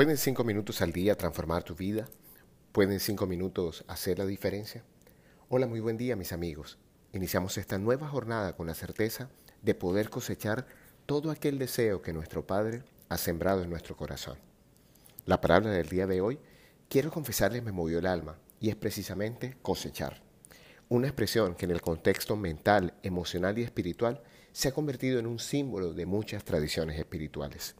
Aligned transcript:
¿Pueden 0.00 0.16
cinco 0.16 0.44
minutos 0.44 0.80
al 0.80 0.92
día 0.92 1.14
transformar 1.14 1.62
tu 1.62 1.74
vida? 1.74 2.08
¿Pueden 2.72 3.00
cinco 3.00 3.26
minutos 3.26 3.84
hacer 3.86 4.18
la 4.18 4.24
diferencia? 4.24 4.82
Hola, 5.50 5.66
muy 5.66 5.80
buen 5.80 5.98
día 5.98 6.16
mis 6.16 6.32
amigos. 6.32 6.78
Iniciamos 7.12 7.58
esta 7.58 7.76
nueva 7.76 8.08
jornada 8.08 8.56
con 8.56 8.66
la 8.66 8.72
certeza 8.72 9.28
de 9.60 9.74
poder 9.74 10.08
cosechar 10.08 10.66
todo 11.04 11.30
aquel 11.30 11.58
deseo 11.58 12.00
que 12.00 12.14
nuestro 12.14 12.46
Padre 12.46 12.82
ha 13.10 13.18
sembrado 13.18 13.62
en 13.62 13.68
nuestro 13.68 13.94
corazón. 13.94 14.38
La 15.26 15.42
palabra 15.42 15.70
del 15.70 15.90
día 15.90 16.06
de 16.06 16.22
hoy, 16.22 16.38
quiero 16.88 17.10
confesarles, 17.10 17.62
me 17.62 17.70
movió 17.70 17.98
el 17.98 18.06
alma 18.06 18.38
y 18.58 18.70
es 18.70 18.76
precisamente 18.76 19.58
cosechar. 19.60 20.22
Una 20.88 21.08
expresión 21.08 21.54
que 21.54 21.66
en 21.66 21.72
el 21.72 21.82
contexto 21.82 22.36
mental, 22.36 22.94
emocional 23.02 23.58
y 23.58 23.64
espiritual 23.64 24.22
se 24.52 24.68
ha 24.68 24.72
convertido 24.72 25.18
en 25.18 25.26
un 25.26 25.38
símbolo 25.38 25.92
de 25.92 26.06
muchas 26.06 26.42
tradiciones 26.42 26.98
espirituales. 26.98 27.74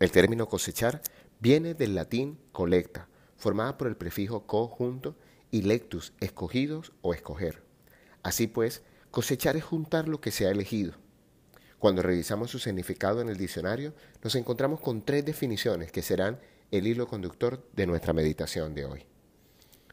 El 0.00 0.12
término 0.12 0.48
cosechar 0.48 1.00
viene 1.40 1.74
del 1.74 1.94
latín 1.94 2.38
colecta, 2.52 3.08
formada 3.36 3.78
por 3.78 3.88
el 3.88 3.96
prefijo 3.96 4.46
co 4.46 4.68
junto 4.68 5.16
y 5.50 5.62
lectus, 5.62 6.12
escogidos 6.20 6.92
o 7.02 7.14
escoger. 7.14 7.62
Así 8.22 8.46
pues, 8.46 8.82
cosechar 9.10 9.56
es 9.56 9.64
juntar 9.64 10.08
lo 10.08 10.20
que 10.20 10.30
se 10.30 10.46
ha 10.46 10.50
elegido. 10.50 10.94
Cuando 11.78 12.02
revisamos 12.02 12.50
su 12.50 12.58
significado 12.58 13.20
en 13.20 13.28
el 13.28 13.36
diccionario, 13.36 13.94
nos 14.22 14.34
encontramos 14.34 14.80
con 14.80 15.04
tres 15.04 15.24
definiciones 15.24 15.92
que 15.92 16.02
serán 16.02 16.40
el 16.70 16.86
hilo 16.86 17.06
conductor 17.06 17.64
de 17.74 17.86
nuestra 17.86 18.12
meditación 18.12 18.74
de 18.74 18.84
hoy. 18.84 19.06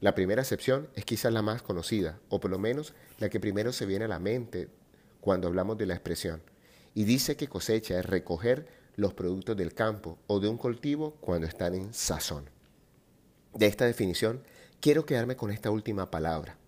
La 0.00 0.14
primera 0.14 0.42
acepción 0.42 0.88
es 0.94 1.04
quizás 1.04 1.32
la 1.32 1.42
más 1.42 1.62
conocida, 1.62 2.20
o 2.28 2.40
por 2.40 2.50
lo 2.50 2.58
menos 2.58 2.94
la 3.18 3.28
que 3.28 3.40
primero 3.40 3.72
se 3.72 3.86
viene 3.86 4.04
a 4.04 4.08
la 4.08 4.18
mente 4.18 4.68
cuando 5.20 5.48
hablamos 5.48 5.78
de 5.78 5.86
la 5.86 5.94
expresión, 5.94 6.42
y 6.94 7.04
dice 7.04 7.36
que 7.36 7.48
cosecha 7.48 7.98
es 7.98 8.06
recoger 8.06 8.66
los 8.98 9.14
productos 9.14 9.56
del 9.56 9.74
campo 9.74 10.18
o 10.26 10.40
de 10.40 10.48
un 10.48 10.58
cultivo 10.58 11.14
cuando 11.20 11.46
están 11.46 11.72
en 11.72 11.94
sazón. 11.94 12.50
De 13.54 13.66
esta 13.66 13.84
definición, 13.84 14.42
quiero 14.80 15.06
quedarme 15.06 15.36
con 15.36 15.52
esta 15.52 15.70
última 15.70 16.10
palabra. 16.10 16.58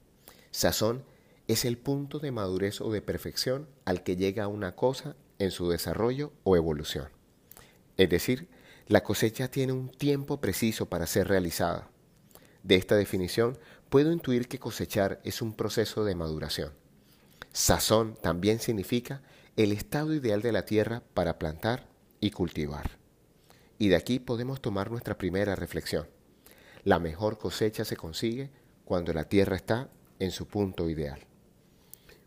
Sazón 0.52 1.02
es 1.48 1.64
el 1.64 1.76
punto 1.76 2.20
de 2.20 2.30
madurez 2.30 2.80
o 2.80 2.92
de 2.92 3.02
perfección 3.02 3.68
al 3.84 4.04
que 4.04 4.14
llega 4.14 4.46
una 4.46 4.76
cosa 4.76 5.16
en 5.40 5.50
su 5.50 5.68
desarrollo 5.70 6.32
o 6.44 6.54
evolución. 6.54 7.08
Es 7.96 8.08
decir, 8.08 8.48
la 8.86 9.02
cosecha 9.02 9.48
tiene 9.48 9.72
un 9.72 9.90
tiempo 9.90 10.40
preciso 10.40 10.86
para 10.86 11.08
ser 11.08 11.26
realizada. 11.26 11.90
De 12.62 12.76
esta 12.76 12.94
definición, 12.94 13.58
puedo 13.88 14.12
intuir 14.12 14.46
que 14.46 14.60
cosechar 14.60 15.20
es 15.24 15.42
un 15.42 15.52
proceso 15.52 16.04
de 16.04 16.14
maduración. 16.14 16.74
Sazón 17.52 18.14
también 18.22 18.60
significa 18.60 19.20
el 19.56 19.72
estado 19.72 20.14
ideal 20.14 20.42
de 20.42 20.52
la 20.52 20.64
tierra 20.64 21.02
para 21.12 21.36
plantar 21.40 21.89
y 22.20 22.30
cultivar. 22.30 22.90
Y 23.78 23.88
de 23.88 23.96
aquí 23.96 24.18
podemos 24.18 24.60
tomar 24.60 24.90
nuestra 24.90 25.16
primera 25.16 25.56
reflexión. 25.56 26.06
La 26.84 26.98
mejor 26.98 27.38
cosecha 27.38 27.84
se 27.84 27.96
consigue 27.96 28.50
cuando 28.84 29.12
la 29.12 29.24
tierra 29.24 29.56
está 29.56 29.88
en 30.18 30.30
su 30.30 30.46
punto 30.46 30.88
ideal. 30.88 31.20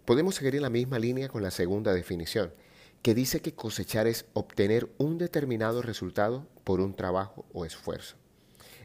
Podemos 0.05 0.35
seguir 0.35 0.55
en 0.55 0.63
la 0.63 0.69
misma 0.69 0.99
línea 0.99 1.29
con 1.29 1.43
la 1.43 1.51
segunda 1.51 1.93
definición, 1.93 2.53
que 3.01 3.13
dice 3.13 3.41
que 3.41 3.53
cosechar 3.53 4.07
es 4.07 4.25
obtener 4.33 4.89
un 4.97 5.17
determinado 5.17 5.81
resultado 5.81 6.47
por 6.63 6.81
un 6.81 6.93
trabajo 6.95 7.45
o 7.53 7.65
esfuerzo. 7.65 8.15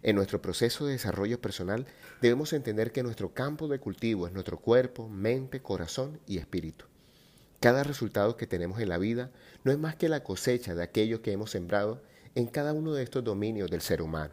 En 0.02 0.16
nuestro 0.16 0.40
proceso 0.40 0.86
de 0.86 0.92
desarrollo 0.92 1.40
personal 1.40 1.86
debemos 2.20 2.52
entender 2.52 2.92
que 2.92 3.02
nuestro 3.02 3.32
campo 3.32 3.68
de 3.68 3.78
cultivo 3.78 4.26
es 4.26 4.32
nuestro 4.32 4.58
cuerpo, 4.58 5.08
mente, 5.08 5.60
corazón 5.60 6.20
y 6.26 6.38
espíritu. 6.38 6.84
Cada 7.60 7.82
resultado 7.82 8.36
que 8.36 8.46
tenemos 8.46 8.80
en 8.80 8.88
la 8.88 8.98
vida 8.98 9.30
no 9.64 9.72
es 9.72 9.78
más 9.78 9.96
que 9.96 10.08
la 10.08 10.22
cosecha 10.22 10.76
de 10.76 10.82
aquello 10.82 11.22
que 11.22 11.32
hemos 11.32 11.50
sembrado 11.50 12.00
en 12.36 12.46
cada 12.46 12.72
uno 12.72 12.92
de 12.92 13.02
estos 13.02 13.24
dominios 13.24 13.69
del 13.69 13.80
ser 13.80 14.00
humano. 14.00 14.32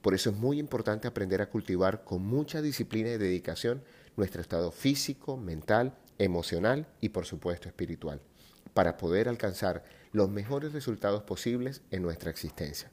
Por 0.00 0.14
eso 0.14 0.30
es 0.30 0.36
muy 0.36 0.60
importante 0.60 1.08
aprender 1.08 1.42
a 1.42 1.48
cultivar 1.48 2.04
con 2.04 2.22
mucha 2.22 2.62
disciplina 2.62 3.10
y 3.10 3.18
dedicación 3.18 3.82
nuestro 4.16 4.40
estado 4.40 4.70
físico, 4.70 5.36
mental, 5.36 5.96
emocional 6.18 6.86
y 7.00 7.08
por 7.08 7.26
supuesto 7.26 7.68
espiritual, 7.68 8.20
para 8.72 8.96
poder 8.98 9.28
alcanzar 9.28 9.82
los 10.12 10.30
mejores 10.30 10.72
resultados 10.72 11.24
posibles 11.24 11.82
en 11.90 12.02
nuestra 12.02 12.30
existencia. 12.30 12.88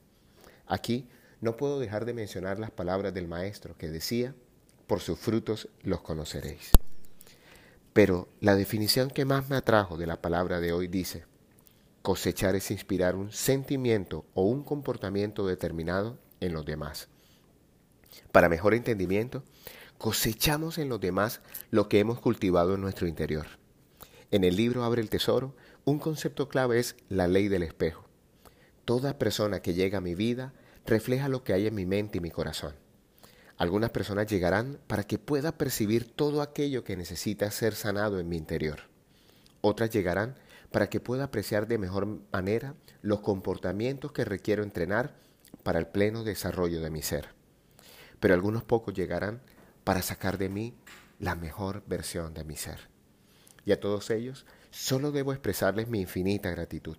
Aquí 0.66 1.08
no 1.40 1.56
puedo 1.56 1.80
dejar 1.80 2.06
de 2.06 2.14
mencionar 2.14 2.58
las 2.58 2.72
palabras 2.72 3.14
del 3.14 3.28
Maestro 3.28 3.78
que 3.78 3.90
decía, 3.90 4.34
por 4.88 5.02
sus 5.02 5.20
frutos 5.20 5.68
los 5.84 6.02
conoceréis. 6.02 6.72
Pero 7.94 8.30
la 8.40 8.56
definición 8.56 9.10
que 9.10 9.26
más 9.26 9.50
me 9.50 9.58
atrajo 9.58 9.98
de 9.98 10.08
la 10.08 10.22
palabra 10.22 10.60
de 10.60 10.72
hoy 10.72 10.88
dice, 10.88 11.26
cosechar 12.02 12.56
es 12.56 12.72
inspirar 12.72 13.16
un 13.16 13.32
sentimiento 13.32 14.26
o 14.34 14.44
un 14.44 14.64
comportamiento 14.64 15.46
determinado 15.46 16.18
en 16.40 16.54
los 16.54 16.66
demás. 16.66 17.10
Para 18.32 18.50
mejor 18.50 18.74
entendimiento, 18.74 19.44
cosechamos 19.98 20.78
en 20.78 20.90
los 20.90 21.02
demás 21.02 21.42
lo 21.70 21.90
que 21.90 22.00
hemos 22.00 22.20
cultivado 22.20 22.76
en 22.76 22.82
nuestro 22.82 23.08
interior. 23.08 23.48
En 24.32 24.46
el 24.46 24.56
libro 24.56 24.84
Abre 24.84 25.02
el 25.02 25.10
Tesoro, 25.10 25.54
un 25.84 26.00
concepto 26.00 26.48
clave 26.48 26.80
es 26.80 26.96
la 27.10 27.28
ley 27.28 27.50
del 27.50 27.64
espejo. 27.64 28.06
Toda 28.86 29.18
persona 29.18 29.62
que 29.62 29.74
llega 29.74 29.98
a 29.98 30.02
mi 30.02 30.16
vida 30.16 30.54
refleja 30.86 31.28
lo 31.28 31.44
que 31.44 31.54
hay 31.54 31.68
en 31.68 31.76
mi 31.76 31.86
mente 31.86 32.18
y 32.18 32.22
mi 32.22 32.32
corazón. 32.32 32.74
Algunas 33.62 33.92
personas 33.92 34.26
llegarán 34.26 34.80
para 34.88 35.04
que 35.04 35.20
pueda 35.20 35.52
percibir 35.52 36.12
todo 36.12 36.42
aquello 36.42 36.84
que 36.84 36.98
necesita 36.98 37.52
ser 37.52 37.76
sanado 37.76 38.20
en 38.20 38.28
mi 38.28 38.36
interior. 38.36 38.80
Otras 39.62 39.92
llegarán 39.92 40.34
para 40.72 40.90
que 40.90 41.00
pueda 41.00 41.26
apreciar 41.26 41.68
de 41.68 41.78
mejor 41.78 42.08
manera 42.34 42.74
los 43.04 43.20
comportamientos 43.20 44.14
que 44.14 44.26
requiero 44.26 44.64
entrenar 44.64 45.14
para 45.62 45.78
el 45.78 45.86
pleno 45.86 46.24
desarrollo 46.24 46.82
de 46.82 46.90
mi 46.90 47.04
ser. 47.04 47.36
Pero 48.20 48.34
algunos 48.34 48.64
pocos 48.64 48.96
llegarán 48.96 49.44
para 49.84 50.02
sacar 50.02 50.40
de 50.40 50.50
mí 50.50 50.74
la 51.20 51.36
mejor 51.36 51.84
versión 51.86 52.34
de 52.34 52.44
mi 52.44 52.56
ser. 52.56 52.90
Y 53.64 53.74
a 53.74 53.80
todos 53.80 54.10
ellos 54.10 54.48
solo 54.72 55.12
debo 55.12 55.34
expresarles 55.34 55.88
mi 55.88 56.02
infinita 56.02 56.50
gratitud. 56.50 56.98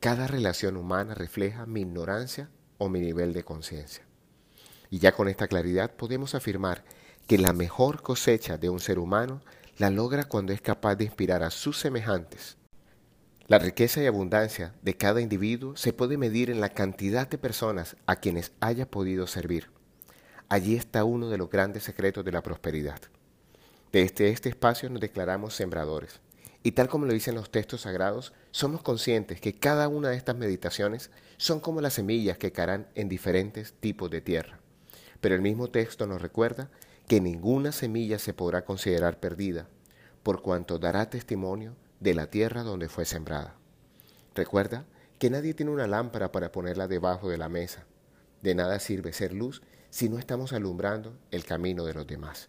Cada 0.00 0.28
relación 0.28 0.78
humana 0.78 1.12
refleja 1.12 1.66
mi 1.66 1.82
ignorancia 1.82 2.48
o 2.78 2.88
mi 2.88 3.00
nivel 3.00 3.34
de 3.34 3.44
conciencia. 3.44 4.07
Y 4.90 4.98
ya 4.98 5.12
con 5.12 5.28
esta 5.28 5.48
claridad 5.48 5.94
podemos 5.94 6.34
afirmar 6.34 6.84
que 7.26 7.38
la 7.38 7.52
mejor 7.52 8.02
cosecha 8.02 8.56
de 8.56 8.70
un 8.70 8.80
ser 8.80 8.98
humano 8.98 9.42
la 9.76 9.90
logra 9.90 10.24
cuando 10.24 10.52
es 10.52 10.60
capaz 10.60 10.96
de 10.96 11.04
inspirar 11.04 11.42
a 11.42 11.50
sus 11.50 11.78
semejantes. 11.78 12.56
La 13.46 13.58
riqueza 13.58 14.02
y 14.02 14.06
abundancia 14.06 14.74
de 14.82 14.96
cada 14.96 15.20
individuo 15.20 15.76
se 15.76 15.92
puede 15.92 16.18
medir 16.18 16.50
en 16.50 16.60
la 16.60 16.68
cantidad 16.68 17.28
de 17.28 17.38
personas 17.38 17.96
a 18.06 18.16
quienes 18.16 18.52
haya 18.60 18.90
podido 18.90 19.26
servir. 19.26 19.70
Allí 20.50 20.76
está 20.76 21.04
uno 21.04 21.30
de 21.30 21.38
los 21.38 21.48
grandes 21.48 21.84
secretos 21.84 22.24
de 22.24 22.32
la 22.32 22.42
prosperidad. 22.42 23.00
Desde 23.92 24.28
este 24.28 24.50
espacio 24.50 24.90
nos 24.90 25.00
declaramos 25.00 25.54
sembradores. 25.54 26.20
Y 26.62 26.72
tal 26.72 26.88
como 26.88 27.06
lo 27.06 27.12
dicen 27.12 27.34
los 27.34 27.50
textos 27.50 27.82
sagrados, 27.82 28.32
somos 28.50 28.82
conscientes 28.82 29.40
que 29.40 29.54
cada 29.54 29.88
una 29.88 30.10
de 30.10 30.16
estas 30.16 30.36
meditaciones 30.36 31.10
son 31.36 31.60
como 31.60 31.80
las 31.80 31.94
semillas 31.94 32.36
que 32.36 32.52
caerán 32.52 32.88
en 32.94 33.08
diferentes 33.08 33.72
tipos 33.72 34.10
de 34.10 34.20
tierra. 34.20 34.60
Pero 35.20 35.34
el 35.34 35.40
mismo 35.40 35.68
texto 35.68 36.06
nos 36.06 36.22
recuerda 36.22 36.70
que 37.06 37.20
ninguna 37.20 37.72
semilla 37.72 38.18
se 38.18 38.34
podrá 38.34 38.64
considerar 38.64 39.18
perdida, 39.18 39.68
por 40.22 40.42
cuanto 40.42 40.78
dará 40.78 41.10
testimonio 41.10 41.74
de 42.00 42.14
la 42.14 42.30
tierra 42.30 42.62
donde 42.62 42.88
fue 42.88 43.04
sembrada. 43.04 43.54
Recuerda 44.34 44.84
que 45.18 45.30
nadie 45.30 45.54
tiene 45.54 45.72
una 45.72 45.86
lámpara 45.86 46.30
para 46.30 46.52
ponerla 46.52 46.86
debajo 46.86 47.28
de 47.28 47.38
la 47.38 47.48
mesa. 47.48 47.86
De 48.42 48.54
nada 48.54 48.78
sirve 48.78 49.12
ser 49.12 49.32
luz 49.32 49.62
si 49.90 50.08
no 50.08 50.18
estamos 50.18 50.52
alumbrando 50.52 51.18
el 51.30 51.44
camino 51.44 51.84
de 51.84 51.94
los 51.94 52.06
demás. 52.06 52.48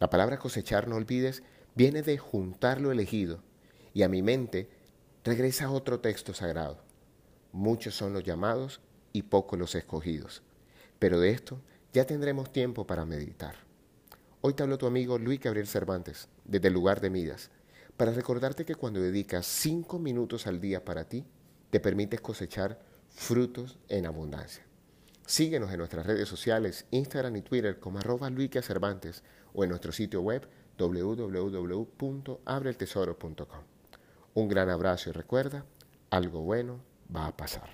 La 0.00 0.08
palabra 0.08 0.38
cosechar, 0.38 0.88
no 0.88 0.96
olvides, 0.96 1.42
viene 1.74 2.02
de 2.02 2.16
juntar 2.16 2.80
lo 2.80 2.92
elegido, 2.92 3.42
y 3.92 4.02
a 4.02 4.08
mi 4.08 4.22
mente 4.22 4.70
regresa 5.24 5.70
otro 5.70 6.00
texto 6.00 6.32
sagrado. 6.32 6.78
Muchos 7.52 7.94
son 7.94 8.12
los 8.12 8.24
llamados 8.24 8.80
y 9.12 9.22
pocos 9.22 9.58
los 9.58 9.74
escogidos. 9.74 10.42
Pero 10.98 11.20
de 11.20 11.30
esto 11.30 11.60
ya 11.94 12.04
tendremos 12.04 12.52
tiempo 12.52 12.86
para 12.86 13.06
meditar. 13.06 13.54
Hoy 14.40 14.54
te 14.54 14.64
habló 14.64 14.76
tu 14.76 14.86
amigo 14.86 15.16
Luis 15.16 15.40
Gabriel 15.40 15.68
Cervantes, 15.68 16.28
desde 16.44 16.68
el 16.68 16.74
lugar 16.74 17.00
de 17.00 17.08
Midas, 17.08 17.50
para 17.96 18.10
recordarte 18.10 18.64
que 18.64 18.74
cuando 18.74 19.00
dedicas 19.00 19.46
cinco 19.46 20.00
minutos 20.00 20.48
al 20.48 20.60
día 20.60 20.84
para 20.84 21.08
ti, 21.08 21.24
te 21.70 21.78
permites 21.78 22.20
cosechar 22.20 22.80
frutos 23.08 23.78
en 23.88 24.06
abundancia. 24.06 24.64
Síguenos 25.24 25.70
en 25.70 25.78
nuestras 25.78 26.04
redes 26.04 26.28
sociales, 26.28 26.86
Instagram 26.90 27.36
y 27.36 27.42
Twitter 27.42 27.78
como 27.78 28.00
arroba 28.00 28.28
Cervantes 28.60 29.22
o 29.54 29.62
en 29.62 29.70
nuestro 29.70 29.92
sitio 29.92 30.20
web 30.20 30.48
www.abreeltesoro.com. 30.76 33.60
Un 34.34 34.48
gran 34.48 34.68
abrazo 34.68 35.10
y 35.10 35.12
recuerda, 35.12 35.64
algo 36.10 36.42
bueno 36.42 36.80
va 37.14 37.28
a 37.28 37.36
pasar. 37.36 37.70